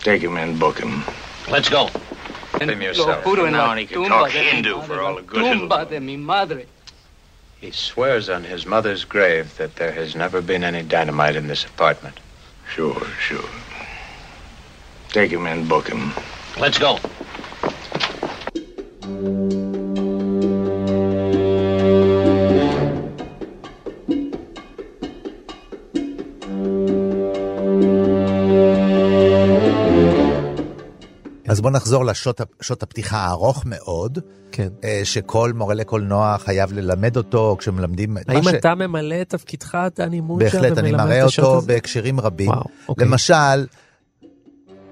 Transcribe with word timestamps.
Take 0.00 0.22
him 0.22 0.36
in, 0.36 0.58
book 0.58 0.78
him. 0.78 1.02
Let's 1.50 1.68
go. 1.68 1.88
Him 2.60 2.82
yourself. 2.82 3.24
Lo 3.24 3.34
juro 3.34 3.46
en 3.46 3.52
Now 3.52 3.66
la 3.68 3.74
he 3.76 3.86
can 3.86 3.96
tumba 3.96 4.08
talk 4.08 4.32
de 4.32 4.38
mi 4.40 4.46
Hindu 4.50 4.82
for 4.82 5.00
all 5.00 5.14
the 5.16 5.22
good 5.22 5.42
he'll 5.44 5.54
tumba 5.60 5.84
do. 5.84 5.90
de 5.94 6.00
mi 6.00 6.16
madre. 6.16 6.66
He 7.60 7.70
swears 7.70 8.28
on 8.28 8.44
his 8.44 8.64
mother's 8.66 9.04
grave 9.04 9.56
that 9.58 9.76
there 9.76 9.92
has 9.92 10.14
never 10.16 10.40
been 10.40 10.64
any 10.64 10.82
dynamite 10.82 11.36
in 11.36 11.46
this 11.46 11.64
apartment. 11.64 12.18
Sure, 12.74 13.00
sure. 13.18 13.48
Take 15.10 15.30
him 15.30 15.46
in, 15.46 15.66
book 15.68 15.88
him. 15.88 16.12
Let's 16.58 16.78
go. 16.78 16.98
אז 31.50 31.60
בוא 31.60 31.70
נחזור 31.70 32.04
לשוט 32.04 32.40
שוט 32.60 32.82
הפתיחה 32.82 33.16
הארוך 33.18 33.62
מאוד, 33.66 34.18
כן. 34.52 34.68
אה, 34.84 35.00
שכל 35.04 35.52
מורה 35.52 35.74
לקולנוע 35.74 36.36
חייב 36.38 36.72
ללמד 36.72 37.16
אותו 37.16 37.56
כשמלמדים 37.58 38.18
את 38.18 38.28
האם 38.28 38.42
ש... 38.42 38.46
אתה 38.46 38.74
ממלא 38.74 39.14
את 39.22 39.28
תפקידך, 39.28 39.78
דני 39.96 40.20
מונצ'ה, 40.20 40.44
בהחלט, 40.44 40.78
אני 40.78 40.92
מראה 40.92 41.26
את 41.26 41.38
אותו? 41.38 41.60
בהקשרים 41.60 42.20
רבים. 42.20 42.48
וואו, 42.48 42.64
אוקיי. 42.88 43.06
למשל, 43.06 43.66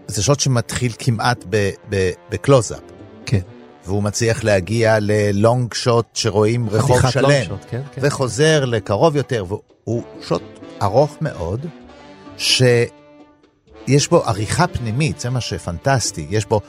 זה 0.06 0.22
שוט 0.22 0.40
שמתחיל 0.40 0.92
כמעט 0.98 1.44
בקלוזאפ. 2.30 2.80
כן. 3.26 3.40
והוא 3.84 4.02
מצליח 4.02 4.44
להגיע 4.44 4.98
ללונג 5.00 5.74
שוט 5.74 6.06
שרואים 6.14 6.68
רחוב 6.68 7.10
שלם. 7.10 7.44
שוט, 7.44 7.64
כן, 7.70 7.82
כן. 7.92 8.00
וחוזר 8.04 8.64
לקרוב 8.64 9.16
יותר, 9.16 9.44
והוא 9.48 10.02
שוט 10.20 10.42
ארוך 10.82 11.16
מאוד, 11.20 11.66
שיש 13.88 14.08
בו 14.08 14.24
עריכה 14.24 14.66
פנימית, 14.66 15.20
זה 15.20 15.30
מה 15.30 15.40
שפנטסטי, 15.40 16.26
יש 16.30 16.46
בו 16.46 16.60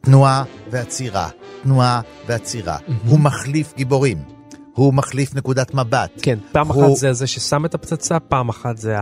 תנועה 0.00 0.44
ועצירה, 0.70 1.28
תנועה 1.62 2.00
ועצירה. 2.26 2.76
הוא 3.08 3.18
מחליף 3.20 3.72
גיבורים, 3.76 4.18
הוא 4.74 4.94
מחליף 4.94 5.34
נקודת 5.34 5.74
מבט. 5.74 6.10
כן, 6.22 6.38
פעם 6.52 6.68
הוא- 6.68 6.86
אחת 6.86 6.96
זה 6.96 7.12
זה 7.12 7.26
ששם 7.26 7.64
את 7.64 7.74
הפצצה, 7.74 8.20
פעם 8.20 8.48
אחת 8.48 8.78
זה 8.78 8.96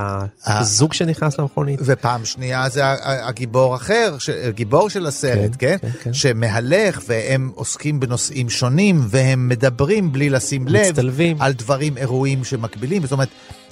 הזוג 0.47 0.93
שנכנס 0.93 1.39
למכונית. 1.39 1.81
ופעם 1.85 2.25
שנייה 2.25 2.69
זה 2.69 2.83
הגיבור 3.03 3.77
אחר, 3.77 4.17
הגיבור 4.49 4.91
של 4.91 5.07
הסרט, 5.07 5.51
כן? 5.59 5.77
כן, 5.81 5.89
כן. 6.03 6.13
שמהלך 6.13 7.01
והם 7.09 7.51
עוסקים 7.55 8.01
בנושאים 8.01 8.51
שונים 8.51 9.01
והם 9.09 9.49
מדברים 9.49 10.13
בלי 10.13 10.31
לשים 10.31 10.69
לב 10.69 10.89
מצטלבים. 10.91 11.37
על 11.43 11.53
דברים, 11.53 11.97
אירועים 11.97 12.45
שמקבילים. 12.45 13.03
זאת 13.03 13.13
אומרת, 13.13 13.29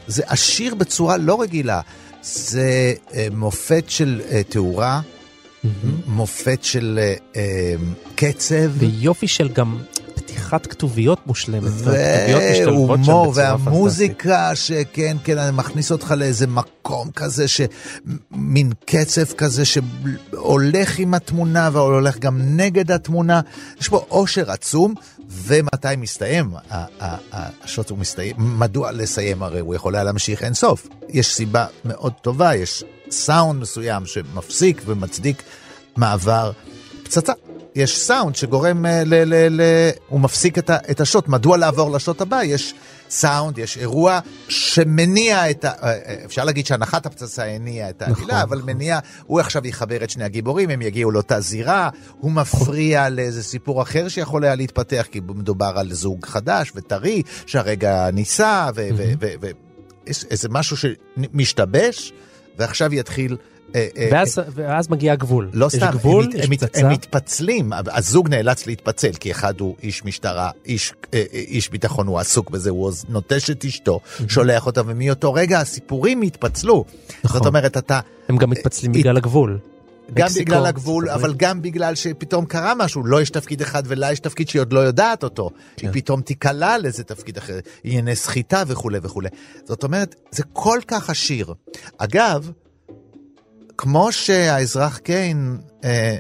זה 0.07 0.23
עשיר 0.27 0.75
בצורה 0.75 1.17
לא 1.17 1.41
רגילה. 1.41 1.81
זה 2.25 2.95
אה, 3.15 3.27
מופת 3.33 3.85
של 3.89 4.21
אה, 4.31 4.43
תאורה, 4.43 5.01
מופת 6.07 6.65
של 6.65 7.01
אה, 7.37 7.75
קצב. 8.15 8.71
ויופי 8.79 9.29
של 9.29 9.49
גם 9.49 9.79
פתיחת 10.15 10.67
כתוביות 10.67 11.27
מושלמת. 11.27 11.71
והומור. 11.85 13.33
והמוזיקה 13.35 14.55
שכן 14.55 15.17
כן 15.25 15.39
אני 15.39 15.57
מכניס 15.57 15.93
אותך 15.93 16.15
לאיזה 16.17 16.47
מקום 16.47 17.11
כזה 17.11 17.47
שמין 17.49 18.73
קצב 18.85 19.33
כזה 19.33 19.63
שהולך 19.65 20.99
עם 20.99 21.15
התמונה 21.15 21.71
והולך 21.73 22.19
גם 22.19 22.39
נגד 22.57 22.91
התמונה 22.91 23.41
יש 23.81 23.89
פה 23.89 24.07
אושר 24.11 24.51
עצום 24.51 24.95
ומתי 25.29 25.89
מסתיים 25.97 26.51
השוט 27.33 27.91
הוא 27.91 27.99
מסתיים 27.99 28.37
מדוע 28.39 28.93
לסיים 28.93 29.43
הרי 29.43 29.61
הוא 29.61 29.75
יכול 29.75 29.95
היה 29.95 30.05
להמשיך 30.05 30.43
אין 30.43 30.55
סוף 30.55 30.89
יש 31.09 31.35
סיבה 31.35 31.67
מאוד 31.85 32.13
טובה 32.23 32.55
יש 32.55 32.85
סאונד 33.11 33.61
מסוים 33.61 34.07
שמפסיק 34.07 34.83
ומצדיק 34.87 35.43
מעבר 35.97 36.53
פצצה. 37.03 37.33
יש 37.75 37.99
סאונד 37.99 38.37
שגורם 38.37 38.87
אה, 38.87 39.03
ל... 39.05 39.15
ל, 39.15 39.61
ל 39.61 39.91
הוא 40.09 40.21
מפסיק 40.21 40.59
את, 40.59 40.71
ה, 40.71 40.77
את 40.91 41.01
השוט. 41.01 41.29
מדוע 41.29 41.57
לעבור 41.57 41.91
לשוט 41.91 42.21
הבא? 42.21 42.43
יש 42.43 42.75
סאונד, 43.15 43.59
יש 43.59 43.79
אירוע 43.79 44.21
שמניע 44.49 45.51
את 45.51 45.65
ה... 45.65 45.69
אה, 45.69 45.89
אה, 45.89 46.17
אפשר 46.25 46.45
להגיד 46.45 46.67
שהנחת 46.67 47.07
הפצצה 47.07 47.45
הניעה 47.45 47.91
את 47.91 48.03
העלילה, 48.03 48.23
נכון, 48.23 48.35
אבל 48.35 48.63
מניע... 48.65 48.99
הוא 49.27 49.41
עכשיו 49.41 49.67
יחבר 49.67 50.05
את 50.05 50.11
שני 50.11 50.25
הגיבורים, 50.25 50.71
הם 50.71 50.83
יגיעו 50.83 51.11
לאותה 51.11 51.41
זירה, 51.41 51.91
הוא 52.21 52.33
מפריע 52.33 53.09
לאיזה 53.09 53.43
סיפור 53.43 53.83
אחר 53.83 54.09
שיכול 54.09 54.45
היה 54.45 54.55
להתפתח, 54.55 55.07
כי 55.11 55.21
מדובר 55.21 55.73
על 55.77 55.93
זוג 55.93 56.27
חדש 56.27 56.73
וטרי, 56.75 57.23
שהרגע 57.47 58.11
נישא, 58.11 58.71
ו... 58.75 58.89
ו, 58.97 59.13
ו, 59.21 59.27
ו 59.41 59.47
יש 60.07 60.25
איזה 60.31 60.49
משהו 60.49 60.77
שמשתבש, 60.77 62.13
ועכשיו 62.59 62.95
יתחיל... 62.95 63.37
אה, 63.75 63.87
אה, 63.99 64.09
ואז- 64.13 64.39
ואז 64.55 64.91
מגיע 64.91 65.13
הגבול. 65.13 65.51
לא 65.53 65.69
סתם, 65.69 65.89
גבול, 65.93 66.25
הם, 66.43 66.51
מת- 66.51 66.77
הם, 66.77 66.89
מתפצלים, 66.93 67.73
הזוג 67.93 68.29
נאלץ 68.29 68.67
להתפצל, 68.67 69.13
כי 69.13 69.31
אחד 69.31 69.61
הוא 69.61 69.77
איש 69.83 70.05
משטרה, 70.05 70.51
איש, 70.67 70.93
אה, 71.15 71.25
אה, 71.33 71.39
איש 71.39 71.69
ביטחון, 71.71 72.07
הוא 72.07 72.19
עסוק 72.19 72.51
בזה, 72.51 72.71
הוא 72.71 72.93
נוטש 73.09 73.51
את 73.51 73.65
אשתו, 73.65 74.01
שולח 74.29 74.67
אותה, 74.67 74.83
ומאותו 74.87 75.35
רגע 75.35 75.61
הסיפורים 75.61 76.23
התפצלו. 76.23 76.85
נכון. 77.25 77.39
זאת 77.41 77.47
אומרת, 77.47 77.77
אתה, 77.77 78.01
הם 78.29 78.37
גם 78.37 78.51
מתפצלים 78.51 78.93
אה, 78.95 78.99
בגלל 78.99 79.17
הגבול. 79.17 79.59
גם 80.15 80.25
מקסיקו, 80.25 80.45
בגלל 80.45 80.67
הגבול, 80.67 81.09
אבל 81.11 81.21
הברית. 81.25 81.37
גם 81.37 81.63
בגלל 81.63 81.95
שפתאום 81.95 82.45
קרה 82.45 82.75
משהו, 82.75 83.05
לא 83.05 83.23
יש 83.23 83.31
תפקיד 83.31 83.61
אחד 83.61 83.83
ולה 83.87 84.13
יש 84.13 84.21
תפקיד 84.21 84.49
שהיא 84.49 84.61
עוד 84.61 84.73
לא 84.73 84.81
יודעת 84.81 85.25
אותו. 85.25 85.51
כן. 85.77 85.87
היא 85.87 85.95
פתאום 85.95 86.21
תיקלע 86.21 86.79
לאיזה 86.79 87.05
תפקיד 87.05 87.37
אחר, 87.37 87.59
ענייני 87.85 88.17
סחיטה 88.17 88.63
וכולי 88.67 88.99
וכולי. 89.03 89.29
זאת 89.65 89.85
אומרת, 89.85 90.15
זה 90.31 90.43
כל 90.53 90.79
כך 90.89 91.11
עשיר. 91.11 91.55
אגב, 91.99 92.51
כמו 93.85 94.13
שהאזרח 94.13 94.99
קיין, 94.99 95.59
אה, 95.85 96.17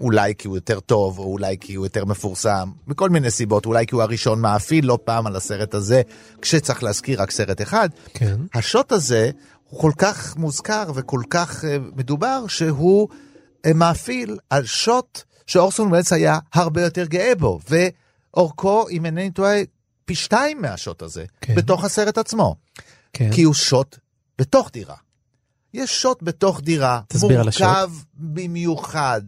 אולי 0.00 0.34
כי 0.38 0.48
הוא 0.48 0.56
יותר 0.56 0.80
טוב, 0.80 1.18
או 1.18 1.24
אולי 1.24 1.56
כי 1.60 1.74
הוא 1.74 1.86
יותר 1.86 2.04
מפורסם, 2.04 2.70
מכל 2.86 3.10
מיני 3.10 3.30
סיבות, 3.30 3.66
אולי 3.66 3.86
כי 3.86 3.94
הוא 3.94 4.02
הראשון 4.02 4.40
מאפיל 4.40 4.86
לא 4.86 4.98
פעם 5.04 5.26
על 5.26 5.36
הסרט 5.36 5.74
הזה, 5.74 6.02
כשצריך 6.42 6.82
להזכיר 6.82 7.22
רק 7.22 7.30
סרט 7.30 7.62
אחד. 7.62 7.88
כן. 8.14 8.36
השוט 8.54 8.92
הזה 8.92 9.30
הוא 9.68 9.80
כל 9.80 9.92
כך 9.98 10.36
מוזכר 10.36 10.84
וכל 10.94 11.22
כך 11.30 11.64
אה, 11.64 11.76
מדובר, 11.96 12.44
שהוא 12.48 13.08
אה, 13.66 13.72
מאפיל 13.72 14.38
על 14.50 14.64
שוט 14.64 15.22
שאורסון 15.46 15.88
וולס 15.88 16.12
היה 16.12 16.38
הרבה 16.52 16.82
יותר 16.82 17.04
גאה 17.04 17.34
בו, 17.34 17.60
ואורכו, 17.68 18.88
אם 18.88 19.06
אינני 19.06 19.30
טועה, 19.30 19.56
פי 20.04 20.14
שתיים 20.14 20.62
מהשוט 20.62 21.02
הזה, 21.02 21.24
כן. 21.40 21.54
בתוך 21.54 21.84
הסרט 21.84 22.18
עצמו. 22.18 22.56
כן. 23.12 23.32
כי 23.32 23.42
הוא 23.42 23.54
שוט 23.54 23.98
בתוך 24.38 24.70
דירה. 24.72 25.03
יש 25.74 26.02
שוט 26.02 26.22
בתוך 26.22 26.60
דירה, 26.60 27.00
תסביר 27.08 27.40
על 27.40 27.48
השוט. 27.48 27.62
מורכב 27.62 27.90
במיוחד, 28.16 29.20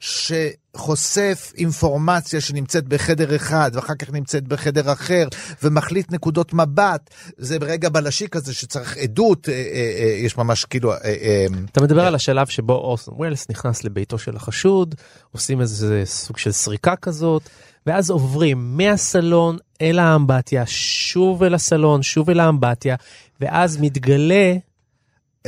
שחושף 0.00 1.52
אינפורמציה 1.56 2.40
שנמצאת 2.40 2.88
בחדר 2.88 3.36
אחד 3.36 3.70
ואחר 3.74 3.94
כך 3.94 4.12
נמצאת 4.12 4.48
בחדר 4.48 4.92
אחר, 4.92 5.28
ומחליט 5.62 6.12
נקודות 6.12 6.54
מבט. 6.54 7.10
זה 7.36 7.58
ברגע 7.58 7.88
בלשי 7.88 8.28
כזה 8.28 8.54
שצריך 8.54 8.96
עדות, 8.96 9.48
אה, 9.48 9.54
אה, 9.54 9.58
אה, 9.98 10.04
יש 10.04 10.36
ממש 10.36 10.64
כאילו... 10.64 10.92
אה, 10.92 10.98
אה, 11.04 11.46
אתה 11.72 11.80
מדבר 11.80 12.06
על 12.06 12.14
השלב 12.14 12.46
שבו 12.46 12.72
אורסון 12.72 13.14
ווילס 13.16 13.46
נכנס 13.50 13.84
לביתו 13.84 14.18
של 14.18 14.36
החשוד, 14.36 14.94
עושים 15.32 15.60
איזה 15.60 16.02
סוג 16.04 16.38
של 16.38 16.52
סריקה 16.52 16.96
כזאת, 16.96 17.42
ואז 17.86 18.10
עוברים 18.10 18.76
מהסלון 18.76 19.56
אל 19.82 19.98
האמבטיה, 19.98 20.66
שוב 20.66 21.42
אל 21.42 21.54
הסלון, 21.54 22.02
שוב 22.02 22.30
אל 22.30 22.40
האמבטיה, 22.40 22.96
ואז 23.40 23.76
מתגלה... 23.80 24.67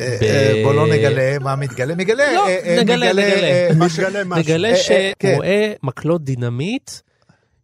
אה, 0.00 0.18
אה, 0.22 0.60
בוא 0.64 0.74
לא 0.74 0.86
נגלה 0.86 1.38
מה 1.38 1.56
מתגלה, 1.56 1.94
מגלה, 1.94 2.32
לא, 2.34 2.46
אה, 2.48 2.56
אה, 2.64 2.76
נגלה, 2.82 2.96
מגלה, 2.96 3.12
נגלה. 3.12 3.46
אה, 3.46 3.68
מה 3.76 3.88
ש- 3.88 3.98
מתגלה 3.98 4.24
משהו. 4.24 4.44
מגלה 4.44 4.68
אה, 4.68 4.72
אה, 4.74 4.78
שהוא 4.78 4.96
כן. 5.18 5.38
מקלות 5.82 6.24
דינמיט 6.24 6.90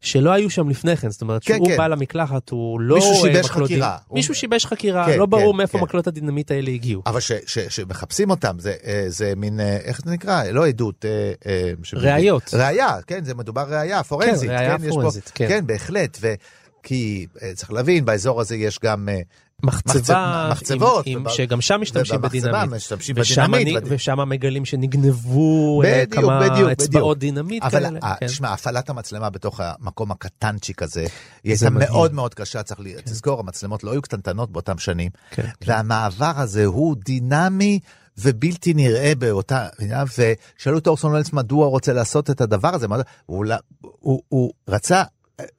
שלא 0.00 0.30
היו 0.32 0.50
שם 0.50 0.68
לפני 0.68 0.96
כן, 0.96 1.10
זאת 1.10 1.22
אומרת 1.22 1.44
כן, 1.44 1.54
שהוא 1.56 1.68
כן. 1.68 1.76
בא 1.76 1.86
למקלחת, 1.86 2.50
הוא 2.50 2.80
לא 2.80 2.94
מישהו 2.96 3.14
שיבש 3.14 3.44
מקלות 3.50 3.64
חקירה. 3.70 3.96
דינ- 3.96 4.04
הוא- 4.08 4.14
מישהו 4.16 4.34
שיבש 4.34 4.66
חקירה, 4.66 5.06
כן, 5.06 5.18
לא 5.18 5.26
ברור 5.26 5.52
כן, 5.52 5.58
מאיפה 5.58 5.78
כן. 5.78 5.84
מקלות 5.84 6.06
הדינמיט 6.06 6.50
האלה 6.50 6.70
הגיעו. 6.70 7.02
אבל 7.06 7.20
ש- 7.20 7.32
ש- 7.46 7.58
שמחפשים 7.58 8.30
אותם, 8.30 8.56
זה, 8.58 8.74
זה 9.08 9.32
מין, 9.36 9.60
איך 9.60 10.00
זה 10.04 10.10
נקרא? 10.10 10.44
לא 10.44 10.66
עדות. 10.66 11.04
ראיות. 11.94 12.50
ראיה, 12.54 12.88
כן, 13.06 13.24
זה 13.24 13.34
מדובר 13.34 13.64
ראיה 13.68 14.02
פורנזית. 14.02 14.50
ראיה 14.50 14.76
יש 14.82 14.88
פה- 14.88 14.94
פורנזית, 14.94 15.32
כן. 15.34 15.48
כן, 15.48 15.66
בהחלט. 15.66 16.18
ו... 16.20 16.34
כי 16.82 17.26
צריך 17.54 17.72
להבין, 17.72 18.04
באזור 18.04 18.40
הזה 18.40 18.56
יש 18.56 18.78
גם 18.84 19.08
מחצבה, 19.62 20.48
מחצ- 20.50 20.52
מחצבות, 20.52 21.06
עם, 21.06 21.18
עם, 21.18 21.26
וב- 21.26 21.32
שגם 21.32 21.60
שם 21.60 21.80
משתמשים 21.80 22.20
בדינמיט. 22.20 22.72
משתמשים 22.72 23.16
ושם 23.18 23.52
בדינמיט, 23.52 23.76
אני- 23.76 23.94
ושם 23.94 24.28
מגלים 24.28 24.64
שנגנבו 24.64 25.82
אה, 25.84 26.04
בדיוק, 26.06 26.24
כמה 26.24 26.40
בדיוק, 26.40 26.70
אצבעות 26.70 27.18
בדיוק. 27.18 27.34
דינמיט 27.34 27.62
אבל 27.62 27.70
כאלה. 27.70 28.00
כן. 28.20 28.26
תשמע, 28.26 28.52
הפעלת 28.52 28.90
המצלמה 28.90 29.30
בתוך 29.30 29.60
המקום 29.62 30.10
הקטנצ'יק 30.10 30.82
הזה, 30.82 31.00
היא 31.44 31.52
הייתה. 31.52 31.70
מאוד 31.70 32.14
מאוד 32.14 32.34
קשה, 32.34 32.62
צריך 32.62 32.80
ל- 32.80 32.86
לזכור, 33.06 33.40
המצלמות 33.40 33.84
לא 33.84 33.90
היו 33.92 34.02
קטנטנות 34.02 34.50
באותם 34.52 34.78
שנים. 34.78 35.10
כן, 35.30 35.46
והמעבר 35.66 36.32
הזה 36.36 36.64
הוא 36.64 36.96
דינמי 37.04 37.78
ובלתי 38.18 38.74
נראה 38.74 39.12
באותה, 39.18 39.66
ושאלו 40.58 40.78
את 40.78 40.86
אורסון 40.86 41.12
וולס 41.12 41.32
מדוע 41.32 41.64
הוא 41.64 41.70
רוצה 41.70 41.92
לעשות 41.92 42.30
את 42.30 42.40
הדבר 42.40 42.74
הזה, 42.74 42.86
הוא, 43.26 43.46
הוא, 43.80 44.22
הוא 44.28 44.52
רצה 44.68 45.02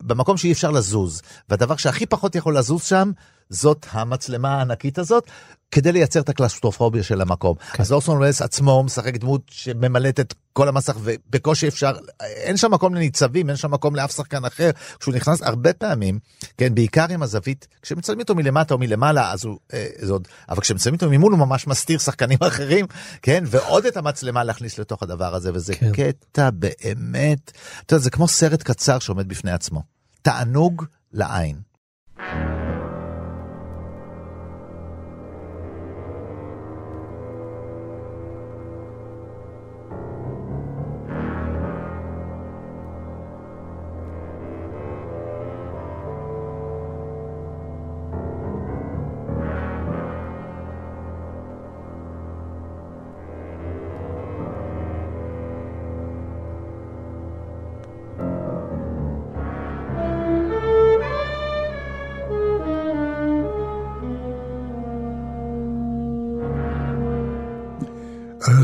במקום 0.03 0.38
שאי 0.38 0.51
אפשר 0.51 0.71
לזוז, 0.71 1.21
והדבר 1.49 1.75
שהכי 1.75 2.05
פחות 2.05 2.35
יכול 2.35 2.57
לזוז 2.57 2.83
שם, 2.83 3.11
זאת 3.49 3.85
המצלמה 3.91 4.57
הענקית 4.57 4.99
הזאת, 4.99 5.29
כדי 5.71 5.91
לייצר 5.91 6.19
את 6.19 6.29
הקלסטרופוביה 6.29 7.03
של 7.03 7.21
המקום. 7.21 7.55
כן. 7.73 7.83
אז 7.83 7.91
אורסון 7.91 8.17
וולס 8.17 8.41
עצמו 8.41 8.83
משחק 8.83 9.15
דמות 9.15 9.41
שממלאת 9.49 10.19
את 10.19 10.33
כל 10.53 10.67
המסך, 10.67 10.97
ובקושי 11.03 11.67
אפשר, 11.67 11.91
אין 12.21 12.57
שם 12.57 12.71
מקום 12.71 12.95
לניצבים, 12.95 13.49
אין 13.49 13.57
שם 13.57 13.71
מקום 13.71 13.95
לאף 13.95 14.11
שחקן 14.11 14.45
אחר. 14.45 14.69
כשהוא 14.99 15.15
נכנס 15.15 15.41
הרבה 15.41 15.73
פעמים, 15.73 16.19
כן, 16.57 16.75
בעיקר 16.75 17.05
עם 17.09 17.23
הזווית, 17.23 17.67
כשמצלמים 17.81 18.21
אותו 18.21 18.35
מלמטה 18.35 18.73
או 18.73 18.79
מלמעלה, 18.79 19.31
אז 19.31 19.45
הוא, 19.45 19.57
אה, 19.73 19.88
זה 19.99 20.13
עוד, 20.13 20.27
אבל 20.49 20.61
כשמצלמים 20.61 20.95
אותו 20.95 21.09
ממול 21.09 21.31
הוא 21.31 21.39
ממש 21.39 21.67
מסתיר 21.67 21.99
שחקנים 21.99 22.38
אחרים, 22.47 22.85
כן, 23.21 23.44
ועוד 23.47 23.85
את 23.85 23.97
המצלמה 23.97 24.44
להכניס 24.44 24.79
לתוך 24.79 25.03
הדבר 25.03 25.35
הזה, 25.35 25.51
וזה 25.53 25.75
כן. 25.75 25.91
קטע 25.91 26.49
באמת, 26.53 27.51
אתה 27.85 27.94
יודע, 27.94 28.03
זה 28.03 28.09
כמו 28.09 28.27
סרט 28.27 28.63
קצר 28.63 28.99
שעומד 28.99 29.27
בפני 29.27 29.51
עצמו. 29.51 29.83
תענוג 30.21 30.85
לעין. 31.13 31.67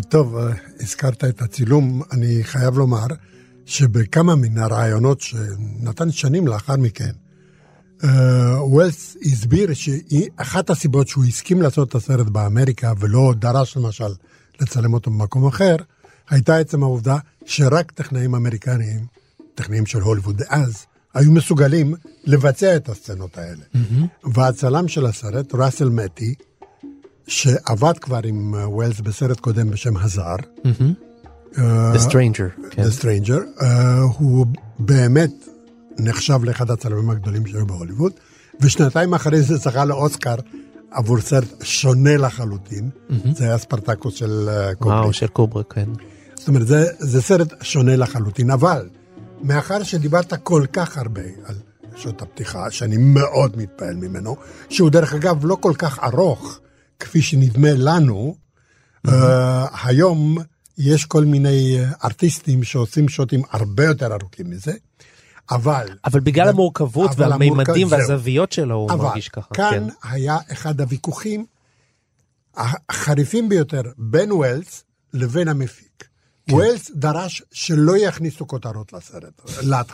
טוב, 0.10 0.38
אה, 0.38 0.54
הזכרת 0.80 1.24
את 1.24 1.42
הצילום, 1.42 2.02
אני 2.12 2.44
חייב 2.44 2.78
לומר 2.78 3.08
שבכמה 3.66 4.36
מן 4.36 4.58
הרעיונות 4.58 5.22
שנתן 5.22 6.12
שנים 6.12 6.48
לאחר 6.48 6.78
מכן, 6.78 7.12
אה, 8.04 8.64
ווילס 8.66 9.18
הסביר 9.22 9.70
שאחת 9.74 10.70
הסיבות 10.70 11.08
שהוא 11.08 11.26
הסכים 11.26 11.62
לעשות 11.62 11.90
את 11.90 11.96
הסרט 11.96 12.28
באמריקה 12.28 12.94
ולא 13.00 13.34
דרש 13.38 13.78
למשל 13.78 14.14
לצלם 14.62 14.94
אותו 14.94 15.12
במקום 15.12 15.48
אחר, 15.48 15.76
הייתה 16.30 16.58
עצם 16.58 16.84
העובדה 16.84 17.18
שרק 17.46 17.92
טכנאים 17.92 18.36
אמריקניים, 18.36 19.06
טכנאים 19.56 19.86
של 19.86 20.02
הוליווד 20.02 20.42
אז, 20.50 20.86
היו 21.14 21.32
מסוגלים 21.32 21.94
לבצע 22.24 22.76
את 22.76 22.90
הסצנות 22.90 23.38
האלה. 23.38 23.64
Mm-hmm. 23.76 24.30
והצלם 24.34 24.88
של 24.88 25.06
הסרט, 25.06 25.56
ראסל 25.56 25.90
מתי, 25.90 26.36
שעבד 27.28 27.98
כבר 28.02 28.20
עם 28.24 28.56
אה, 28.56 28.70
ווילס 28.70 29.00
בסרט 29.00 29.40
קודם 29.40 29.70
בשם 29.70 29.98
הזר. 29.98 30.36
The 31.56 32.10
Stranger. 32.10 32.70
כן. 32.70 32.84
The 32.84 33.02
Stranger. 33.02 33.62
Uh, 33.62 33.64
הוא 34.18 34.46
באמת 34.80 35.32
נחשב 36.00 36.44
לאחד 36.44 36.72
הצלמים 36.72 37.10
הגדולים 37.10 37.46
שהיו 37.46 37.66
בהוליווד, 37.66 38.12
ושנתיים 38.62 39.14
אחרי 39.14 39.42
זה 39.42 39.58
זכה 39.58 39.86
לאוסקר 39.86 40.36
עבור 40.92 41.20
סרט 41.20 41.64
שונה 41.64 42.18
לחלוטין. 42.18 42.90
זה 43.36 43.46
היה 43.46 43.58
ספרטקוס 43.58 44.16
של 44.16 44.50
קובריק. 44.80 45.00
וואו, 45.00 45.14
של 45.14 45.28
קובריק, 45.28 45.74
כן. 45.74 45.90
זאת 46.36 46.48
אומרת, 46.48 46.68
זה, 46.68 46.86
זה 47.00 47.22
סרט 47.22 47.54
שונה 47.62 47.96
לחלוטין, 47.96 48.52
אבל 48.52 48.90
מאחר 49.42 49.84
שדיברת 49.84 50.34
כל 50.44 50.66
כך 50.74 50.98
הרבה 50.98 51.22
על 51.46 51.56
שעות 51.96 52.22
הפתיחה, 52.22 52.72
שאני 52.72 52.98
מאוד 52.98 53.58
מתפעל 53.58 53.96
ממנו, 53.96 54.36
שהוא 54.70 54.90
דרך 54.90 55.14
אגב 55.14 55.46
לא 55.46 55.58
כל 55.60 55.74
כך 55.78 56.00
ארוך, 56.04 56.60
כפי 57.00 57.22
שנדמה 57.22 57.70
לנו, 57.74 58.36
mm-hmm. 59.08 59.10
uh, 59.10 59.14
היום 59.84 60.38
יש 60.78 61.06
כל 61.06 61.26
מיני 61.26 61.80
ארטיסטים 62.04 62.64
שעושים 62.64 63.10
שוטים 63.10 63.42
הרבה 63.52 63.86
יותר 63.86 64.14
ארוכים 64.14 64.50
מזה, 64.50 64.74
אבל... 65.52 65.88
אבל 66.06 66.20
בגלל 66.20 66.50
המורכבות 66.50 67.12
והמימדים 67.18 67.88
והזוויות 67.90 68.52
שלו 68.52 68.76
הוא 68.76 68.90
מרגיש 68.90 69.30
ככה. 69.30 69.48
אבל 69.52 69.58
כאן 69.58 69.90
כן. 69.90 70.10
היה 70.10 70.38
אחד 70.52 70.82
הוויכוחים 70.82 71.46
החריפים 72.56 73.50
ביותר 73.50 73.82
בין 73.98 74.32
ווילס 74.32 74.84
לבין 75.14 75.48
המפיק. 75.48 76.13
כן. 76.48 76.54
ווילס 76.54 76.92
דרש 76.96 77.44
שלא 77.52 77.98
יכניסו 77.98 78.48
כותרות 78.48 78.94
לסרט, 78.94 79.42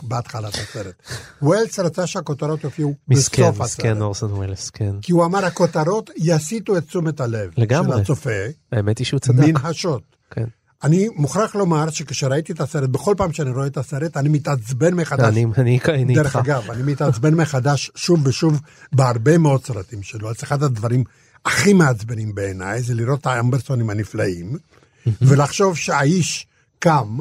בהתחלת 0.02 0.54
הסרט. 0.54 0.94
ווילס 1.42 1.78
רצה 1.78 2.06
שהכותרות 2.06 2.64
יופיעו 2.64 2.94
בסוף 3.08 3.60
הסרט. 3.60 3.60
מסכן 3.60 4.02
אורסון 4.02 4.32
ווילס, 4.32 4.70
כן. 4.70 4.94
כי 5.02 5.12
הוא 5.12 5.24
אמר 5.24 5.44
הכותרות 5.44 6.10
יסיטו 6.16 6.76
את 6.76 6.86
תשומת 6.86 7.20
הלב 7.20 7.50
לגמרי. 7.56 7.96
של 7.96 8.02
הצופה. 8.02 8.30
האמת 8.72 8.98
היא 8.98 9.06
שהוא 9.06 9.20
צדק. 9.20 9.44
מן 9.44 9.56
השוט. 9.64 10.02
כן. 10.30 10.44
אני 10.82 11.08
מוכרח 11.16 11.54
לומר 11.54 11.90
שכשראיתי 11.90 12.52
את 12.52 12.60
הסרט, 12.60 12.90
בכל 12.90 13.14
פעם 13.16 13.32
שאני 13.32 13.50
רואה 13.50 13.66
את 13.66 13.76
הסרט, 13.76 14.16
אני 14.16 14.28
מתעצבן 14.28 14.94
מחדש. 14.94 15.24
אני, 15.24 15.44
אני, 15.58 15.78
אני 15.88 16.14
דרך 16.14 16.36
איתך. 16.36 16.46
אגב, 16.46 16.70
אני 16.70 16.82
מתעצבן 16.82 17.34
מחדש 17.34 17.90
שוב 17.94 18.26
ושוב 18.26 18.60
בהרבה 18.92 19.38
מאוד 19.38 19.64
סרטים 19.64 20.02
שלו. 20.02 20.30
אז 20.30 20.36
אחד 20.42 20.62
הדברים 20.62 21.04
הכי 21.44 21.72
מעצבנים 21.72 22.34
בעיניי 22.34 22.82
זה 22.82 22.94
לראות 22.94 23.20
את 23.20 23.26
האמברסונים 23.26 23.90
הנפלאים. 23.90 24.56
ולחשוב 25.22 25.76
שהאיש 25.76 26.46
קם 26.78 27.18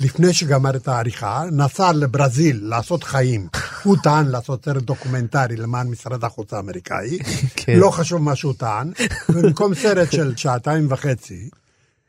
לפני 0.00 0.32
שגמר 0.32 0.76
את 0.76 0.88
העריכה, 0.88 1.44
נסע 1.52 1.92
לברזיל 1.92 2.60
לעשות 2.62 3.04
חיים. 3.04 3.48
הוא 3.84 3.96
טען 4.02 4.26
לעשות 4.26 4.64
סרט 4.64 4.82
דוקומנטרי 4.82 5.56
למען 5.56 5.88
משרד 5.88 6.24
החוץ 6.24 6.52
האמריקאי, 6.52 7.18
כן. 7.56 7.78
לא 7.78 7.90
חשוב 7.90 8.22
מה 8.22 8.36
שהוא 8.36 8.54
טען, 8.54 8.92
ובמקום 9.28 9.74
סרט 9.74 10.12
של 10.12 10.36
שעתיים 10.36 10.86
וחצי, 10.90 11.50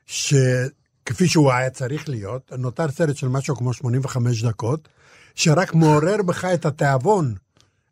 שכפי 0.05 1.27
שהוא 1.27 1.51
היה 1.51 1.69
צריך 1.69 2.09
להיות, 2.09 2.51
נותר 2.57 2.91
סרט 2.91 3.15
של 3.15 3.27
משהו 3.27 3.55
כמו 3.55 3.73
85 3.73 4.43
דקות, 4.43 4.87
שרק 5.35 5.73
מעורר 5.73 6.21
בך 6.21 6.45
את 6.45 6.65
התיאבון 6.65 7.35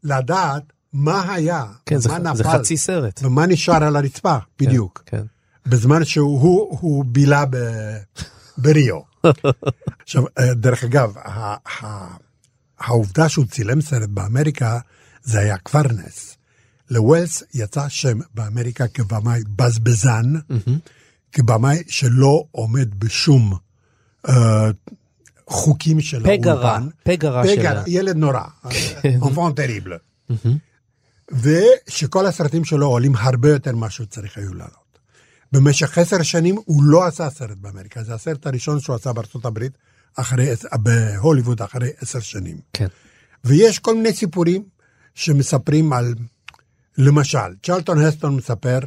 לדעת 0.04 0.64
מה 0.94 1.34
היה, 1.34 1.66
כן, 1.86 1.96
מה 1.96 2.02
זה, 2.02 2.18
נפל, 2.18 2.36
זה 2.36 2.44
חצי 2.44 2.78
סרט. 2.78 3.20
ומה 3.24 3.46
נשאר 3.46 3.84
על 3.84 3.96
הרצפה, 3.96 4.38
כן, 4.40 4.66
בדיוק. 4.66 5.04
כן. 5.06 5.24
בזמן 5.66 6.06
שהוא 6.06 6.42
הוא, 6.42 6.78
הוא 6.82 7.06
בילה 7.08 7.46
ב, 7.46 7.58
בריו. 8.58 9.00
עכשיו, 10.04 10.24
אה, 10.40 10.54
דרך 10.54 10.84
אגב, 10.84 11.14
העובדה 12.80 13.30
שהוא 13.30 13.46
צילם 13.46 13.82
סרט 13.82 14.10
באמריקה, 14.10 14.80
זה 15.24 15.40
היה 15.40 15.58
כבר 15.58 15.82
נס. 15.82 16.38
לווילס 16.90 17.44
יצא 17.54 17.90
שם 17.90 18.20
באמריקה 18.34 18.88
כבמאי 18.88 19.42
בזבזן, 19.56 20.34
כבמאי 21.32 21.84
שלא 21.88 22.44
עומד 22.52 23.00
בשום 23.00 23.54
uh, 24.28 24.32
חוקים 25.48 26.02
של 26.02 26.26
האולפן. 26.26 26.42
פגרה, 26.42 26.80
פגרה 27.04 27.48
של... 27.48 27.84
ילד 27.88 28.16
נורא, 28.16 28.44
אופן 29.22 29.54
טריבל. 29.56 29.98
ושכל 31.32 32.26
הסרטים 32.26 32.66
שלו 32.66 32.88
עולים 32.88 33.16
הרבה 33.16 33.50
יותר 33.50 33.76
ממה 33.76 33.90
שהוא 33.90 34.08
צריך 34.08 34.38
היו 34.38 34.54
לעלות. 34.54 34.83
במשך 35.54 35.98
עשר 35.98 36.22
שנים 36.22 36.56
הוא 36.66 36.84
לא 36.84 37.06
עשה 37.08 37.30
סרט 37.30 37.58
באמריקה, 37.58 38.04
זה 38.04 38.14
הסרט 38.14 38.48
הראשון 38.48 38.80
שהוא 38.80 38.96
עשה 38.96 39.14
בארצות 39.14 39.46
הברית, 39.46 39.78
אחרי, 40.16 40.50
בהוליווד 40.74 41.62
אחרי 41.62 41.90
עשר 42.02 42.20
שנים. 42.20 42.58
כן. 42.74 42.88
ויש 43.44 43.80
כל 43.80 43.96
מיני 43.96 44.14
סיפורים 44.14 44.64
שמספרים 45.16 45.94
על, 45.94 46.14
למשל, 46.98 47.38
צ'רלטון 47.64 48.02
הסטון 48.02 48.36
מספר, 48.36 48.80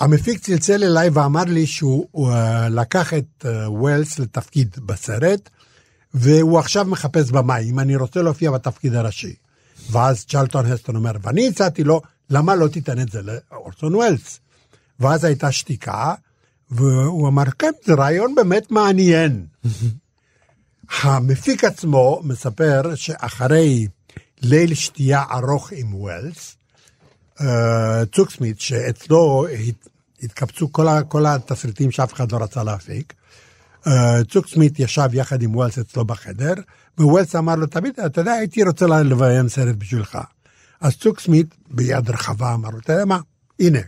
המפיק 0.00 0.38
צלצל 0.38 0.84
אליי 0.84 1.08
ואמר 1.08 1.44
לי 1.44 1.66
שהוא 1.66 2.06
uh, 2.14 2.34
לקח 2.70 3.14
את 3.14 3.44
uh, 3.44 3.46
ווילס 3.68 4.18
לתפקיד 4.18 4.76
בסרט, 4.86 5.50
והוא 6.14 6.58
עכשיו 6.58 6.84
מחפש 6.84 7.30
במאי, 7.30 7.70
אם 7.70 7.78
אני 7.78 7.96
רוצה 7.96 8.22
להופיע 8.22 8.50
בתפקיד 8.50 8.94
הראשי. 8.94 9.34
ואז 9.90 10.24
צ'רלטון 10.24 10.66
הסטון 10.66 10.96
אומר, 10.96 11.12
ואני 11.22 11.48
הצעתי 11.48 11.84
לו, 11.84 12.00
למה 12.30 12.54
לא 12.54 12.68
תיתן 12.68 13.00
את 13.00 13.08
זה 13.08 13.20
לאורסון 13.22 13.94
ווילס? 13.94 14.40
ואז 15.00 15.24
הייתה 15.24 15.52
שתיקה, 15.52 16.14
והוא 16.70 17.28
אמר, 17.28 17.44
כן, 17.58 17.70
זה 17.84 17.94
רעיון 17.94 18.34
באמת 18.34 18.70
מעניין. 18.70 19.46
המפיק 21.02 21.64
עצמו 21.64 22.20
מספר 22.24 22.94
שאחרי 22.94 23.86
ליל 24.42 24.74
שתייה 24.74 25.24
ארוך 25.30 25.72
עם 25.72 25.94
ווילס, 25.94 26.56
אה, 27.40 28.02
צוקסמית, 28.12 28.60
שאצלו 28.60 29.46
התקבצו 30.22 30.72
כל, 30.72 30.86
כל 31.08 31.26
התסריטים 31.26 31.90
שאף 31.90 32.14
אחד 32.14 32.32
לא 32.32 32.38
רצה 32.42 32.64
להפיק, 32.64 33.14
אה, 33.86 34.24
צוקסמית 34.30 34.80
ישב 34.80 35.08
יחד 35.12 35.42
עם 35.42 35.56
ווילס 35.56 35.78
אצלו 35.78 36.04
בחדר, 36.04 36.54
וווילס 36.98 37.36
אמר 37.36 37.54
לו, 37.54 37.66
תמיד, 37.66 38.00
אתה 38.00 38.20
יודע, 38.20 38.32
הייתי 38.32 38.62
רוצה 38.62 38.86
לביים 38.86 39.48
סרט 39.48 39.76
בשבילך. 39.76 40.18
אז 40.80 40.96
צוקסמית 40.96 41.54
ביד 41.70 42.10
רחבה 42.10 42.54
אמר 42.54 42.70
לו, 42.70 42.78
אתה 42.78 42.92
יודע 42.92 43.04
מה, 43.04 43.18
הנה, 43.60 43.78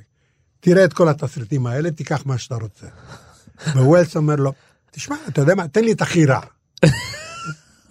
תראה 0.64 0.84
את 0.84 0.92
כל 0.92 1.08
התסריטים 1.08 1.66
האלה, 1.66 1.90
תיקח 1.90 2.26
מה 2.26 2.38
שאתה 2.38 2.54
רוצה. 2.54 2.86
וווילס 3.76 4.16
אומר 4.16 4.36
לו, 4.36 4.52
תשמע, 4.90 5.16
אתה 5.28 5.40
יודע 5.40 5.54
מה, 5.54 5.68
תן 5.68 5.84
לי 5.84 5.92
את 5.92 6.02
הכי 6.02 6.26
רע. 6.26 6.40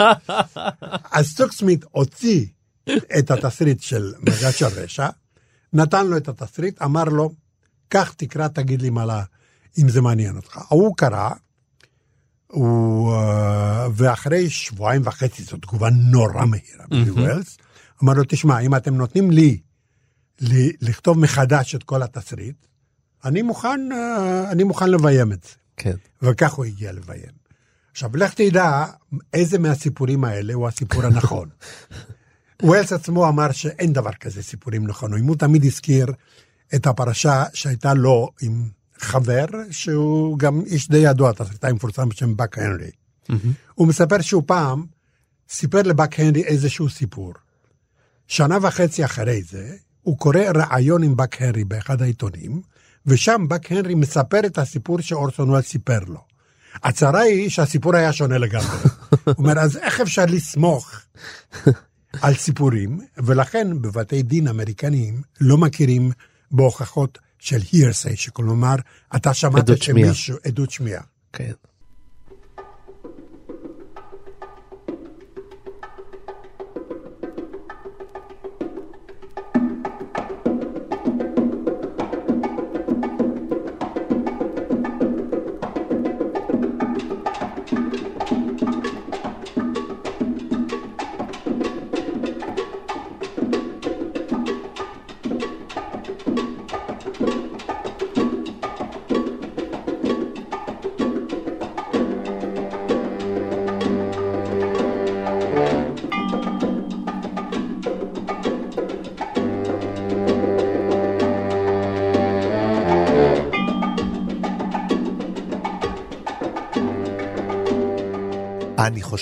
אז 1.12 1.28
סטוקסמית 1.28 1.86
הוציא 1.92 2.46
את 3.20 3.32
התסריט 3.32 3.82
של 3.82 4.14
מגש 4.20 4.60
של 4.60 4.66
רשע, 4.66 5.10
נתן 5.74 6.08
לו 6.08 6.18
את 6.18 6.28
התסריט, 6.28 6.82
אמר 6.82 7.04
לו, 7.04 7.34
קח 7.88 8.14
תקרא, 8.18 8.48
תגיד 8.48 8.82
לי 8.82 8.90
מה, 8.90 9.24
אם 9.78 9.90
זה 9.90 10.02
מעניין 10.02 10.36
אותך. 10.36 10.58
ההוא 10.58 10.98
קרא, 10.98 11.30
הוא, 12.48 13.14
אה, 13.14 13.88
ואחרי 13.94 14.50
שבועיים 14.50 15.02
וחצי, 15.06 15.44
זו 15.44 15.58
תגובה 15.58 15.90
נורא 15.90 16.46
מהירה 16.46 16.86
בילי 16.90 17.12
ווילס, 17.12 17.58
אמר 18.04 18.14
לו, 18.14 18.24
תשמע, 18.28 18.60
אם 18.60 18.76
אתם 18.76 18.96
נותנים 18.96 19.32
לי 19.32 19.60
לכתוב 20.82 21.20
מחדש 21.20 21.76
את 21.76 21.84
כל 21.84 22.04
התסריט, 22.04 22.56
אני 23.26 23.42
מוכן, 23.42 23.92
אה, 23.92 24.52
אני 24.52 24.64
מוכן 24.64 24.90
לביים 24.90 25.32
את 25.32 25.44
זה. 25.44 25.50
כן. 25.78 25.96
וכך 26.22 26.54
הוא 26.54 26.66
הגיע 26.66 26.92
לביים. 26.92 27.42
עכשיו, 27.92 28.18
לך 28.18 28.34
תדע 28.34 28.86
איזה 29.34 29.60
מהסיפורים 29.60 30.24
האלה 30.24 30.54
הוא 30.54 30.68
הסיפור 30.68 31.04
הנכון. 31.04 31.50
ווילס 32.64 32.94
עצמו 32.94 33.28
אמר 33.28 33.52
שאין 33.52 33.94
דבר 33.94 34.12
כזה 34.12 34.44
סיפורים 34.44 34.88
נכונים. 34.88 35.28
הוא 35.28 35.36
תמיד 35.36 35.66
הזכיר 35.66 36.06
את 36.76 36.88
הפרשה 36.88 37.44
שהייתה 37.54 37.94
לו 37.94 38.30
עם 38.42 38.70
חבר, 38.98 39.46
שהוא 39.72 40.40
גם 40.40 40.62
איש 40.66 40.90
די 40.90 40.98
ידוע, 40.98 41.30
התסריטאי 41.30 41.74
מפורסם 41.74 42.10
בשם 42.10 42.36
באק 42.36 42.58
הנרי. 42.58 42.92
הוא 43.76 43.88
מספר 43.88 44.22
שהוא 44.22 44.44
פעם 44.46 44.86
סיפר 45.50 45.82
לבאק 45.82 46.20
הנרי 46.20 46.44
איזשהו 46.44 46.90
סיפור. 46.90 47.34
שנה 48.28 48.58
וחצי 48.62 49.06
אחרי 49.06 49.44
זה, 49.44 49.76
הוא 50.02 50.18
קורא 50.18 50.40
ראיון 50.56 51.04
עם 51.04 51.16
באק 51.16 51.42
הנרי 51.42 51.64
באחד 51.64 52.02
העיתונים, 52.02 52.62
ושם 53.06 53.46
באק 53.48 53.72
הנרי 53.72 53.96
מספר 53.96 54.40
את 54.46 54.58
הסיפור 54.58 55.02
שאורסון 55.02 55.50
וולס 55.50 55.66
סיפר 55.66 56.00
לו. 56.08 56.20
הצרה 56.84 57.22
היא 57.22 57.50
שהסיפור 57.50 57.96
היה 57.96 58.14
שונה 58.14 58.38
לגמרי. 58.38 58.78
הוא 59.26 59.34
אומר, 59.38 59.60
אז 59.60 59.78
איך 59.78 60.02
אפשר 60.02 60.26
לסמוך 60.26 61.02
על 62.22 62.34
סיפורים, 62.34 63.00
ולכן 63.18 63.82
בבתי 63.82 64.24
דין 64.24 64.48
אמריקניים 64.48 65.22
לא 65.42 65.58
מכירים 65.58 66.12
בהוכחות 66.52 67.18
של 67.40 67.58
hearsay, 67.60 68.16
שכלומר, 68.16 68.76
אתה 69.16 69.34
שמעת. 69.34 69.84
שמישהו, 69.84 70.38
עדות 70.46 70.72
שמיעה. 70.72 71.02
כן. 71.34 71.52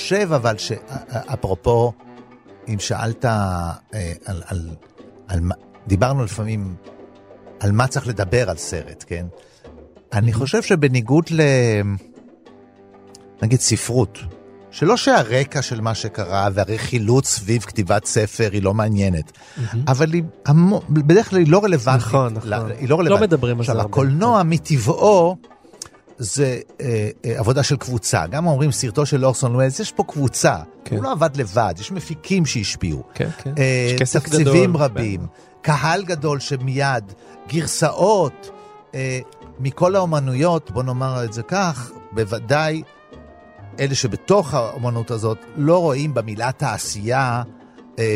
חושב 0.10 0.34
אבל 0.34 0.58
שאפרופו, 0.58 1.94
אם 2.68 2.80
שאלת 2.80 3.26
אה, 3.26 3.72
על, 4.26 4.42
על, 4.46 4.70
על 5.28 5.40
דיברנו 5.88 6.24
לפעמים 6.24 6.76
על 7.60 7.72
מה 7.72 7.88
צריך 7.88 8.08
לדבר 8.08 8.50
על 8.50 8.58
סרט, 8.58 9.04
כן? 9.08 9.26
אני 10.14 10.34
חושב 10.34 10.62
שבניגוד 10.62 11.24
ל... 11.32 11.42
נגיד 13.42 13.60
ספרות, 13.60 14.20
שלא 14.72 14.98
שהרקע 14.98 15.62
של 15.62 15.82
מה 15.82 15.96
שקרה 15.96 16.50
והרכילות 16.54 17.26
סביב 17.26 17.62
כתיבת 17.62 18.06
ספר 18.06 18.50
היא 18.54 18.64
לא 18.64 18.74
מעניינת, 18.74 19.32
אבל 19.88 20.14
היא 20.14 20.24
בדרך 20.90 21.30
כלל 21.30 21.40
היא 21.40 21.48
לא 21.52 21.64
רלוונטית. 21.64 22.08
נכון, 22.08 22.34
נכון. 22.34 22.50
ל- 22.50 22.54
היא 22.80 22.90
לא 22.90 23.00
רלוונטית. 23.00 23.22
לא 23.22 23.28
מדברים 23.28 23.60
על 23.60 23.66
זה 23.66 23.72
עכשיו. 23.72 23.86
הקולנוע 23.86 24.44
מטבעו 24.44 25.38
זה 26.20 26.60
אה, 26.82 27.10
אה, 27.26 27.40
עבודה 27.40 27.64
של 27.64 27.78
קבוצה. 27.78 28.28
גם 28.28 28.48
אומרים 28.48 28.72
סרטו 28.72 29.06
של 29.06 29.26
אורסון 29.26 29.56
ווילס, 29.56 29.80
יש 29.80 29.92
פה 29.92 30.04
קבוצה. 30.04 30.58
כן. 30.86 30.96
הוא 30.96 31.04
לא 31.04 31.12
עבד 31.12 31.38
לבד, 31.38 31.74
יש 31.80 31.92
מפיקים 31.92 32.46
שהשפיעו. 32.46 33.04
כן, 33.14 33.30
כן. 33.38 33.54
אה, 33.58 33.92
יש 33.94 34.02
כסף 34.02 34.20
תקציבים 34.20 34.70
גדול. 34.74 34.82
רבים, 34.82 35.28
קהל 35.62 36.04
גדול 36.04 36.40
שמיד, 36.40 37.04
גרסאות 37.48 38.52
אה, 38.96 39.20
מכל 39.60 39.96
האומנויות, 39.96 40.72
בוא 40.72 40.84
נאמר 40.84 41.24
את 41.24 41.34
זה 41.34 41.44
כך, 41.44 41.92
בוודאי 42.12 42.84
אלה 43.80 43.96
שבתוך 43.96 44.54
האומנות 44.54 45.12
הזאת 45.12 45.38
לא 45.58 45.78
רואים 45.78 46.14
במילה 46.14 46.52
תעשייה 46.52 47.44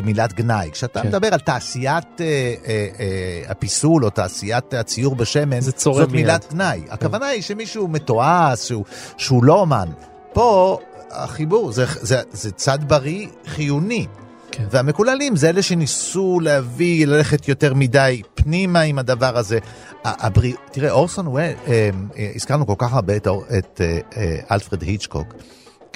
מילת 0.04 0.34
גנאי. 0.34 0.70
כשאתה 0.72 1.02
כן. 1.02 1.08
מדבר 1.08 1.34
על 1.34 1.40
תעשיית 1.40 2.22
אה, 2.22 2.26
אה, 2.26 2.88
אה, 3.00 3.52
הפיסול 3.52 4.06
או 4.06 4.10
תעשיית 4.10 4.74
הציור 4.74 5.16
בשמן, 5.16 5.62
זאת 5.62 5.98
מיד. 5.98 6.12
מילת 6.12 6.54
גנאי. 6.54 6.82
הכוונה 6.90 7.28
היא 7.28 7.42
שמישהו 7.42 7.88
מתועש, 7.88 8.68
שהוא, 8.68 8.86
שהוא 9.18 9.44
לא 9.44 9.54
אומן. 9.60 9.88
פה 10.34 10.80
החיבור 11.12 11.72
זה, 11.72 11.86
זה, 12.02 12.22
זה 12.32 12.52
צד 12.52 12.80
בריא 12.88 13.28
חיוני. 13.46 14.06
כן. 14.52 14.64
והמקוללים 14.72 15.36
זה 15.36 15.50
אלה 15.50 15.62
שניסו 15.62 16.40
להביא, 16.40 17.08
ללכת 17.08 17.48
יותר 17.48 17.74
מדי 17.74 18.22
פנימה 18.36 18.82
עם 18.82 19.00
הדבר 19.00 19.38
הזה. 19.38 19.60
ה- 20.06 20.26
הבריא... 20.28 20.54
תראה, 20.72 20.92
אורסון 20.92 21.28
וול, 21.28 21.42
אה, 21.42 21.90
אה, 22.18 22.32
הזכרנו 22.36 22.68
כל 22.68 22.74
כך 22.78 22.94
הרבה 22.94 23.16
את, 23.16 23.28
את 23.58 23.82
אה, 23.82 24.00
אה, 24.18 24.36
אלפרד 24.52 24.82
היצ'קוק. 24.82 25.34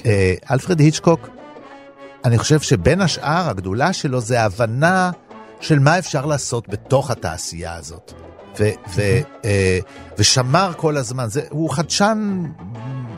אה, 0.05 0.33
אלפרד 0.51 0.79
היצ'קוק, 0.79 1.29
אני 2.25 2.37
חושב 2.37 2.59
שבין 2.59 3.01
השאר 3.01 3.49
הגדולה 3.49 3.93
שלו 3.93 4.21
זה 4.21 4.41
ההבנה 4.41 5.11
של 5.61 5.79
מה 5.79 5.99
אפשר 5.99 6.25
לעשות 6.25 6.69
בתוך 6.69 7.11
התעשייה 7.11 7.75
הזאת. 7.75 8.13
ו- 8.59 8.71
ו- 8.95 9.19
אה, 9.45 9.79
ושמר 10.17 10.71
כל 10.77 10.97
הזמן, 10.97 11.29
זה, 11.29 11.41
הוא 11.49 11.69
חדשן, 11.69 12.43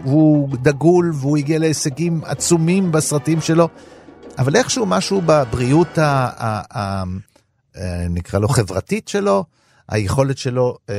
הוא 0.03 0.49
דגול 0.61 1.11
והוא 1.13 1.37
הגיע 1.37 1.59
להישגים 1.59 2.21
עצומים 2.25 2.91
בסרטים 2.91 3.41
שלו, 3.41 3.69
אבל 4.37 4.55
איכשהו 4.55 4.85
משהו 4.85 5.21
בבריאות, 5.25 5.97
ה- 5.97 6.29
ה- 6.37 6.79
ה- 6.79 7.03
אה, 7.77 8.05
נקרא 8.09 8.39
לו 8.39 8.47
חברתית 8.47 9.07
שלו, 9.07 9.43
היכולת 9.89 10.37
שלו, 10.37 10.77
אה, 10.89 10.95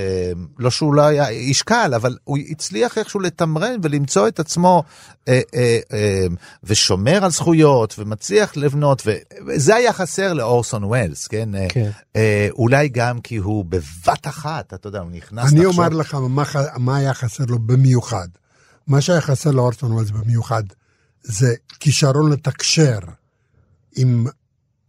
לא 0.59 0.70
שהוא 0.70 0.94
לא 0.94 1.02
היה 1.02 1.28
איש 1.28 1.62
קל, 1.62 1.92
אבל 1.97 2.16
הוא 2.25 2.38
הצליח 2.50 2.99
איכשהו 2.99 3.20
לתמרן 3.20 3.75
ולמצוא 3.82 4.28
את 4.28 4.40
עצמו 4.40 4.82
אה, 5.28 5.40
אה, 5.54 5.78
אה, 5.92 6.26
ושומר 6.64 7.25
על 7.25 7.30
זכויות 7.30 7.94
ומצליח 7.99 8.56
לבנות, 8.56 9.02
וזה 9.47 9.75
היה 9.75 9.92
חסר 9.92 10.32
לאורסון 10.32 10.85
ווילס, 10.85 11.26
כן? 11.26 11.49
כן. 11.68 11.90
אה, 12.16 12.49
אולי 12.50 12.88
גם 12.88 13.20
כי 13.20 13.37
הוא 13.37 13.64
בבת 13.64 14.26
אחת, 14.26 14.75
אתה 14.75 14.88
יודע, 14.88 14.99
הוא 15.00 15.11
נכנס 15.11 15.52
אני 15.52 15.61
לחשוב- 15.61 15.78
אומר 15.78 15.88
לך 15.88 16.14
מה, 16.14 16.42
מה 16.78 16.97
היה 16.97 17.14
חסר 17.14 17.44
לו 17.49 17.59
במיוחד. 17.59 18.28
מה 18.87 19.00
שהיה 19.00 19.20
חסר 19.20 19.50
לאורסון 19.50 19.92
וולס 19.92 20.11
במיוחד 20.11 20.62
זה 21.23 21.54
כישרון 21.80 22.32
לתקשר 22.32 22.99
עם, 23.97 24.26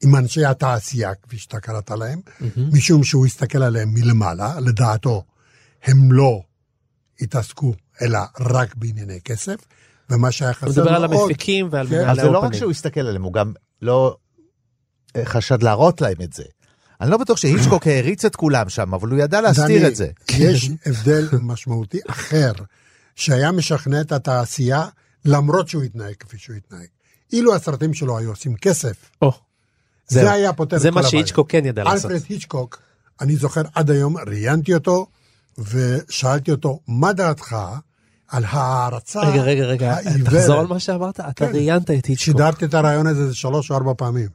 עם 0.04 0.16
אנשי 0.16 0.46
התעשייה, 0.46 1.16
כפי 1.16 1.38
שאתה 1.38 1.60
קראת 1.60 1.92
להם, 1.92 2.20
משום 2.58 3.04
שהוא 3.04 3.26
הסתכל 3.26 3.64
עליהם 3.64 3.94
מלמעלה, 3.94 4.60
לדעתו 4.60 5.24
הם 5.84 6.12
לא 6.12 6.42
התעסקו 7.22 7.74
אלא 8.02 8.20
רק 8.40 8.76
בענייני 8.76 9.22
כסף, 9.22 9.56
ומה 10.10 10.32
שהיה 10.32 10.52
הוא 10.52 10.56
חסר 10.56 10.82
מדבר 10.82 11.00
לו 11.00 11.06
על 11.06 11.14
עוד, 11.14 11.30
המפיקים 11.30 11.68
ועל 11.72 11.88
כן. 11.88 11.96
אז 11.96 12.02
מנהלי 12.02 12.22
זה 12.22 12.28
לא 12.28 12.38
רק 12.38 12.44
האופנים. 12.44 12.60
שהוא 12.60 12.72
הסתכל 12.72 13.00
עליהם, 13.00 13.24
הוא 13.24 13.34
גם 13.34 13.54
לא 13.82 14.18
אה, 15.16 15.26
חשד 15.26 15.64
להראות 15.64 16.02
להם 16.02 16.22
את 16.24 16.34
זה. 16.34 16.44
אני 17.02 17.12
לא 17.12 17.18
בטוח 17.18 17.38
שהיצ'קוק 17.38 17.88
העריץ 17.88 18.26
את 18.26 18.36
כולם 18.36 18.70
שם, 18.70 18.94
אבל 18.94 19.10
הוא 19.10 19.20
ידע 19.20 19.42
להסתיר 19.42 19.88
את 19.88 19.96
זה. 19.96 20.08
יש 20.30 20.70
הבדל 20.86 21.28
משמעותי 21.42 22.00
אחר, 22.08 22.52
שהיה 23.16 23.52
משכנע 23.52 24.02
את 24.02 24.12
התעשייה, 24.12 24.86
למרות 25.26 25.68
שהוא 25.68 25.84
התנהג 25.84 26.14
כפי 26.20 26.38
שהוא 26.38 26.56
התנהג. 26.56 26.88
אילו 27.34 27.56
הסרטים 27.56 27.94
שלו 27.94 28.18
היו 28.18 28.30
עושים 28.30 28.56
כסף, 28.56 29.12
או, 29.22 29.32
זה 30.12 30.22
זהו. 30.22 30.30
היה 30.30 30.54
פותר 30.54 30.76
את 30.76 30.82
זה 30.82 30.90
כל 30.90 30.96
מה 30.96 31.00
הבעיה. 31.00 31.12
שהיצ'קוק 31.12 31.52
כן 31.52 31.66
ידע 31.66 31.84
לעשות. 31.84 32.12
אלפרד 32.12 32.26
היצ'קוק, 32.30 32.80
אני 33.22 33.36
זוכר 33.36 33.62
עד 33.76 33.92
היום, 33.92 34.18
ראיינתי 34.18 34.74
אותו, 34.74 35.08
ושאלתי 35.58 36.52
אותו, 36.52 36.80
מה 36.88 37.14
דעתך 37.14 37.56
על 38.28 38.46
ההערצה 38.48 39.22
רגע, 39.22 39.42
רגע, 39.42 39.64
רגע, 39.64 39.94
העיוורת?" 39.94 40.34
תחזור 40.34 40.60
על 40.60 40.68
מה 40.68 40.80
שאמרת, 40.80 41.20
אתה 41.20 41.32
כן. 41.36 41.52
ראיינת 41.54 41.84
את 41.84 42.06
היצ'קוק. 42.06 42.18
שידרתי 42.18 42.66
את 42.66 42.74
הרעיון 42.74 43.08
הזה 43.08 43.22
איזה 43.22 43.36
שלוש 43.36 43.72
או 43.72 43.76
ארבע 43.76 43.94
פעמים. 43.98 44.28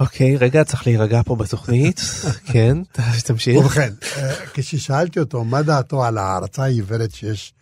אוקיי, 0.00 0.36
רגע, 0.36 0.64
צריך 0.64 0.86
להירגע 0.86 1.20
פה 1.24 1.36
בתוכנית. 1.36 2.00
כן, 2.52 2.78
תמשיך. 3.24 3.58
ובכן, 3.58 3.92
אה, 4.16 4.34
כששאלתי 4.54 5.20
אותו 5.20 5.44
מה 5.44 5.62
דעתו 5.62 6.04
על 6.04 6.18
ההערצה 6.18 6.62
העיוורת 6.62 7.14
שיש 7.14 7.54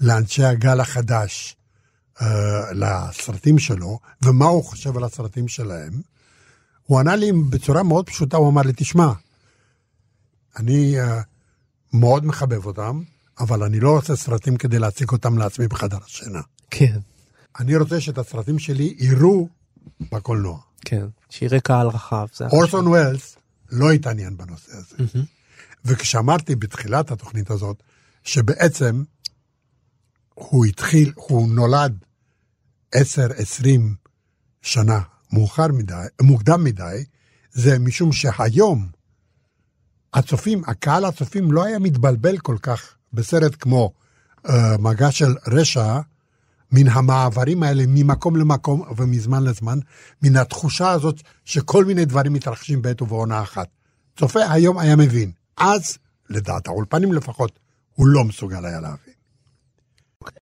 לאנשי 0.00 0.44
הגל 0.44 0.80
החדש, 0.80 1.56
אה, 2.22 2.72
לסרטים 2.72 3.58
שלו, 3.58 3.98
ומה 4.22 4.44
הוא 4.44 4.64
חושב 4.64 4.96
על 4.96 5.04
הסרטים 5.04 5.48
שלהם, 5.48 5.92
הוא 6.88 7.00
ענה 7.00 7.16
לי 7.16 7.32
בצורה 7.50 7.82
מאוד 7.82 8.06
פשוטה, 8.06 8.36
הוא 8.36 8.48
אמר 8.48 8.62
לי, 8.62 8.72
תשמע, 8.76 9.12
אני 10.56 11.00
אה, 11.00 11.20
מאוד 11.92 12.24
מחבב 12.24 12.66
אותם, 12.66 13.02
אבל 13.40 13.62
אני 13.62 13.80
לא 13.80 13.90
רוצה 13.96 14.16
סרטים 14.16 14.56
כדי 14.56 14.78
להציג 14.78 15.10
אותם 15.10 15.38
לעצמי 15.38 15.68
בחדר 15.68 15.98
השינה. 16.04 16.40
כן, 16.70 16.98
אני 17.60 17.76
רוצה 17.76 18.00
שאת 18.00 18.18
הסרטים 18.18 18.58
שלי 18.58 18.94
יראו 18.98 19.48
בקולנוע. 20.12 20.58
כן, 20.80 21.06
שיראה 21.30 21.60
קהל 21.60 21.86
רחב. 21.86 22.26
אורסון 22.52 22.86
ווילס 22.86 23.36
לא 23.70 23.90
התעניין 23.90 24.36
בנושא 24.36 24.72
הזה. 24.72 24.96
וכשאמרתי 25.84 26.56
בתחילת 26.56 27.10
התוכנית 27.10 27.50
הזאת, 27.50 27.82
שבעצם 28.24 29.02
הוא 30.34 30.64
התחיל, 30.64 31.12
הוא 31.14 31.48
נולד 31.48 32.04
10-20 32.96 32.98
שנה 34.62 35.00
מאוחר 35.32 35.66
מדי, 35.68 35.94
מוקדם 36.22 36.64
מדי, 36.64 37.04
זה 37.52 37.78
משום 37.78 38.12
שהיום 38.12 38.88
הצופים, 40.14 40.62
הקהל 40.66 41.04
הצופים 41.04 41.52
לא 41.52 41.64
היה 41.64 41.78
מתבלבל 41.78 42.38
כל 42.38 42.56
כך 42.62 42.94
בסרט 43.12 43.56
כמו 43.60 43.92
uh, 44.46 44.50
מגע 44.78 45.10
של 45.10 45.34
רשע, 45.46 46.00
מן 46.72 46.88
המעברים 46.88 47.62
האלה 47.62 47.84
ממקום 47.86 48.36
למקום 48.36 48.82
ומזמן 48.96 49.44
לזמן, 49.44 49.78
מן 50.22 50.36
התחושה 50.36 50.90
הזאת 50.90 51.22
שכל 51.44 51.84
מיני 51.84 52.04
דברים 52.04 52.32
מתרחשים 52.32 52.82
בעת 52.82 53.02
ובעונה 53.02 53.42
אחת. 53.42 53.68
צופה 54.16 54.40
היום 54.50 54.78
היה 54.78 54.96
מבין. 54.96 55.32
אז, 55.56 55.98
לדעת 56.30 56.68
האולפנים 56.68 57.12
לפחות, 57.12 57.58
הוא 57.94 58.06
לא 58.06 58.24
מסוגל 58.24 58.64
היה 58.64 58.80
להבין. 58.80 59.14